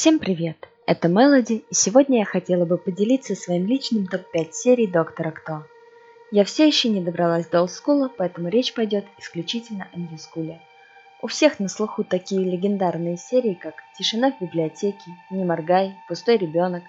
[0.00, 0.56] Всем привет!
[0.86, 5.66] Это Мелоди, и сегодня я хотела бы поделиться своим личным топ-5 серий Доктора Кто.
[6.30, 10.62] Я все еще не добралась до олдскула, поэтому речь пойдет исключительно о ньюскуле.
[11.20, 16.84] У всех на слуху такие легендарные серии, как «Тишина в библиотеке», «Не моргай», «Пустой ребенок».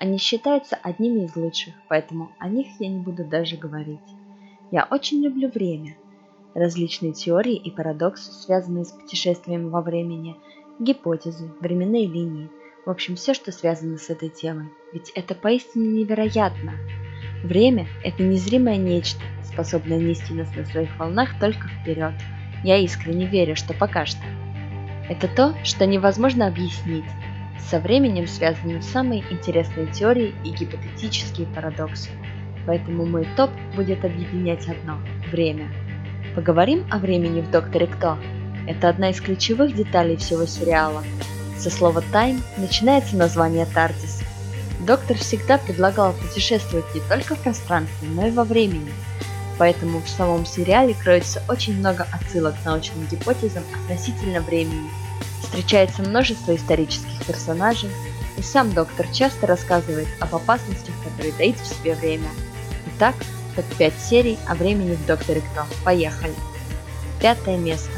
[0.00, 4.00] Они считаются одними из лучших, поэтому о них я не буду даже говорить.
[4.72, 5.94] Я очень люблю время.
[6.54, 10.34] Различные теории и парадоксы, связанные с путешествием во времени–
[10.78, 12.50] гипотезы, временные линии,
[12.86, 14.68] в общем, все, что связано с этой темой.
[14.92, 16.72] Ведь это поистине невероятно.
[17.44, 22.14] Время– это незримое нечто, способное нести нас на своих волнах только вперед.
[22.64, 24.22] Я искренне верю, что пока что.
[25.08, 27.04] Это то, что невозможно объяснить.
[27.58, 32.10] Со временем связаны самые интересные теории и гипотетические парадоксы.
[32.66, 34.98] Поэтому мой топ будет объединять одно–
[35.30, 35.68] время.
[36.34, 38.16] Поговорим о времени в «Докторе Кто»,
[38.68, 41.02] это одна из ключевых деталей всего сериала.
[41.58, 44.20] Со слова «тайм» начинается название Тардис.
[44.80, 48.92] Доктор всегда предлагал путешествовать не только в пространстве, но и во времени.
[49.56, 54.88] Поэтому в самом сериале кроется очень много отсылок к научным гипотезам относительно времени.
[55.42, 57.90] Встречается множество исторических персонажей,
[58.36, 62.28] и сам доктор часто рассказывает об опасностях, которые таит в себе время.
[62.86, 63.16] Итак,
[63.56, 65.66] топ-5 серий о времени в Докторе Кто.
[65.84, 66.34] Поехали!
[67.20, 67.90] Пятое место.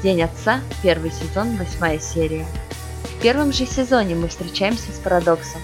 [0.00, 2.46] День отца, первый сезон, восьмая серия.
[3.02, 5.60] В первом же сезоне мы встречаемся с парадоксом.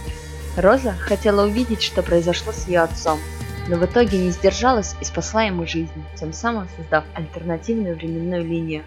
[0.57, 3.21] Роза хотела увидеть, что произошло с ее отцом,
[3.69, 8.83] но в итоге не сдержалась и спасла ему жизнь, тем самым создав альтернативную временную линию,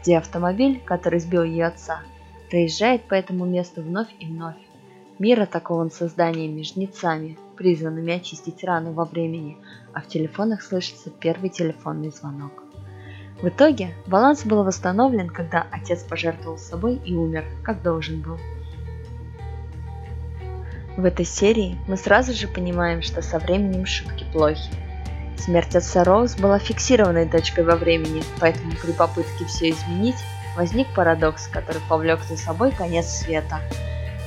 [0.00, 2.02] где автомобиль, который сбил ее отца,
[2.50, 4.56] проезжает по этому месту вновь и вновь.
[5.20, 9.58] Мир атакован созданиями жнецами, призванными очистить рану во времени,
[9.92, 12.64] а в телефонах слышится первый телефонный звонок.
[13.40, 18.36] В итоге баланс был восстановлен, когда отец пожертвовал собой и умер, как должен был.
[20.96, 24.68] В этой серии мы сразу же понимаем, что со временем шутки плохи.
[25.36, 30.16] Смерть отца Роуз была фиксированной точкой во времени, поэтому при попытке все изменить
[30.56, 33.60] возник парадокс, который повлек за собой конец света.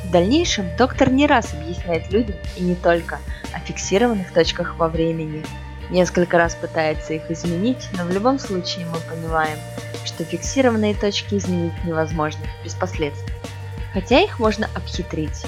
[0.05, 3.19] В дальнейшем доктор не раз объясняет людям, и не только,
[3.53, 5.43] о фиксированных точках во времени–
[5.91, 9.59] несколько раз пытается их изменить, но в любом случае мы понимаем,
[10.05, 13.33] что фиксированные точки изменить невозможно без последствий.
[13.93, 15.45] Хотя их можно обхитрить.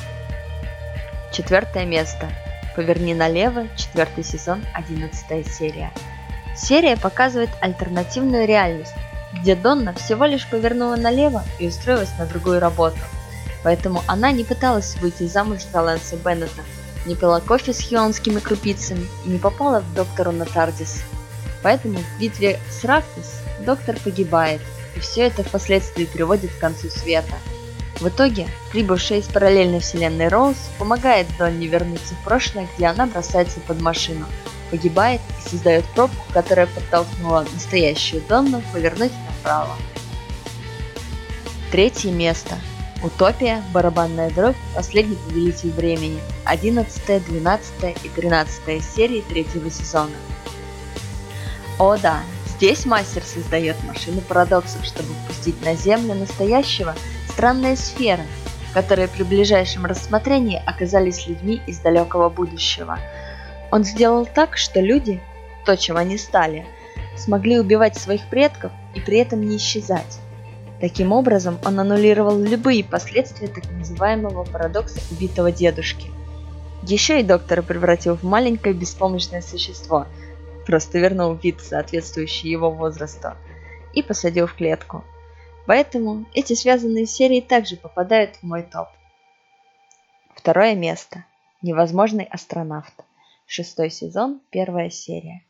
[1.31, 2.29] Четвертое место.
[2.75, 5.91] Поверни налево, четвертый сезон, одиннадцатая серия.
[6.55, 8.93] Серия показывает альтернативную реальность,
[9.39, 12.99] где Донна всего лишь повернула налево и устроилась на другую работу.
[13.63, 16.61] Поэтому она не пыталась выйти замуж за Лэнса Беннета,
[17.05, 21.01] не пила кофе с хионскими крупицами и не попала к доктору на Тардис.
[21.61, 24.61] Поэтому в битве с Рафтис доктор погибает,
[24.95, 27.35] и все это впоследствии приводит к концу света.
[27.99, 33.59] В итоге, прибывшая из параллельной вселенной Роуз помогает Донне вернуться в прошлое, где она бросается
[33.61, 34.25] под машину,
[34.71, 39.75] погибает и создает пробку, которая подтолкнула настоящую Донну повернуть направо.
[41.71, 42.55] Третье место–
[43.03, 50.15] Утопия, барабанная дробь, последний повелитель времени, 11, 12 и 13 серии третьего сезона.
[51.77, 56.95] О да, здесь мастер создает машину парадоксов, чтобы впустить на Землю настоящего
[57.27, 58.23] странные сферы,
[58.73, 62.97] которые при ближайшем рассмотрении оказались людьми из далекого будущего.
[63.69, 65.21] Он сделал так, что люди,
[65.65, 66.65] то, чем они стали,
[67.17, 70.19] смогли убивать своих предков и при этом не исчезать.
[70.83, 76.11] Таким образом, он аннулировал любые последствия так называемого парадокса убитого дедушки.
[76.81, 80.07] Еще и доктора превратил в маленькое беспомощное существо,
[80.65, 83.29] просто вернул вид, соответствующий его возрасту,
[83.93, 85.05] и посадил в клетку.
[85.67, 88.89] Поэтому эти связанные серии также попадают в мой топ.
[90.35, 91.23] Второе место.
[91.61, 92.93] Невозможный астронавт.
[93.47, 95.43] Шестой сезон, первая серия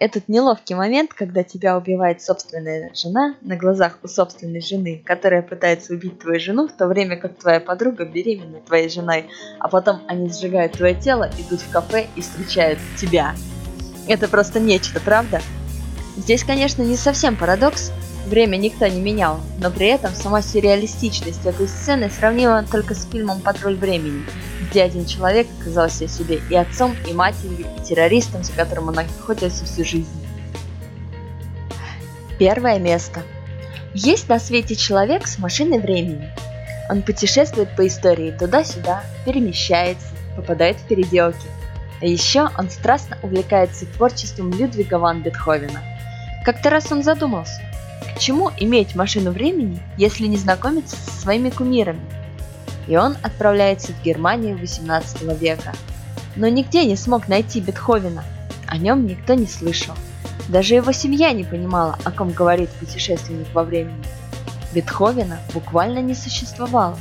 [0.00, 5.92] этот неловкий момент, когда тебя убивает собственная жена на глазах у собственной жены, которая пытается
[5.92, 9.28] убить твою жену, в то время как твоя подруга беременна твоей женой,
[9.58, 13.34] а потом они сжигают твое тело, идут в кафе и встречают тебя.
[14.08, 15.40] Это просто нечто, правда?
[16.16, 17.92] Здесь, конечно, не совсем парадокс,
[18.26, 23.40] время никто не менял, но при этом сама сюрреалистичность этой сцены сравнима только с фильмом
[23.40, 24.24] «Патруль времени»,
[24.70, 29.64] где один человек оказался себе и отцом, и матерью, и террористом, за которым он охотился
[29.64, 30.08] всю жизнь.
[32.38, 33.22] Первое место.
[33.94, 36.28] Есть на свете человек с машиной времени.
[36.88, 41.46] Он путешествует по истории туда-сюда, перемещается, попадает в переделки.
[42.00, 45.89] А еще он страстно увлекается творчеством Людвига ван Бетховена.
[46.44, 47.60] Как-то раз он задумался,
[48.14, 52.00] к чему иметь машину времени, если не знакомиться со своими кумирами–
[52.90, 55.72] и он отправляется в Германию 18 века.
[56.34, 58.24] Но нигде не смог найти Бетховена,
[58.66, 59.94] о нем никто не слышал.
[60.48, 64.04] Даже его семья не понимала, о ком говорит путешественник во времени.
[64.74, 66.98] Бетховена буквально не существовало.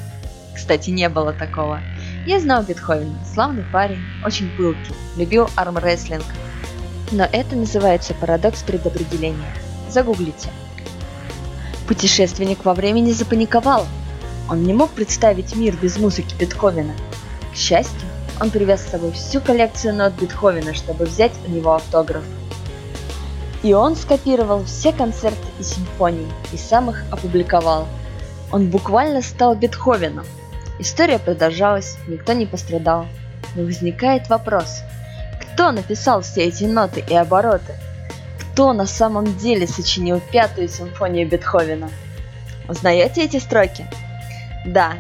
[0.56, 1.80] Кстати, не было такого.
[2.27, 6.25] Я знал Бетховена, славный парень, очень пылкий, любил армрестлинг.
[7.11, 9.53] Но это называется парадокс предопределения.
[9.89, 10.50] Загуглите.
[11.88, 13.88] Путешественник во времени запаниковал.
[14.47, 16.94] Он не мог представить мир без музыки Бетховена.
[17.51, 18.07] К счастью,
[18.39, 22.23] он привез с собой всю коллекцию нот Бетховена, чтобы взять у него автограф.
[23.63, 27.88] И он скопировал все концерты и симфонии, и сам их опубликовал.
[28.51, 30.25] Он буквально стал Бетховеном.
[30.79, 33.06] История продолжалась, никто не пострадал.
[33.56, 34.81] Но возникает вопрос,
[35.59, 37.73] кто написал все эти ноты и обороты?
[38.39, 41.89] Кто на самом деле сочинил пятую симфонию Бетховена?
[42.69, 43.85] Узнаете эти строки?
[44.65, 44.94] Да,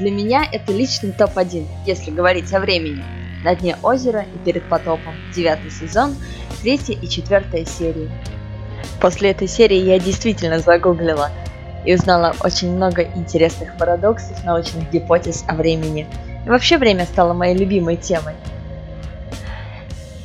[0.00, 3.04] для меня это личный топ-1, если говорить о времени.
[3.44, 5.14] На дне озера и перед потопом.
[5.32, 6.16] Девятый сезон,
[6.62, 8.10] третья и четвертая серии.
[9.00, 11.30] После этой серии я действительно загуглила
[11.86, 16.08] и узнала очень много интересных парадоксов, научных гипотез о времени.
[16.44, 18.34] И вообще время стало моей любимой темой.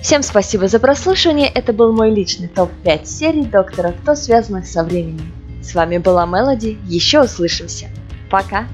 [0.01, 5.33] Всем спасибо за прослушивание, это был мой личный топ-5 серий Доктора Кто, связанных со временем.
[5.61, 7.87] С вами была Мелоди, еще услышимся.
[8.29, 8.67] Пока!